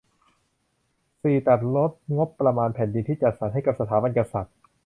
[1.21, 4.55] สี่ ตัดลดงบประมาณแผ่นดินที่จัดสรรให้กับสถาบันกษัตริย์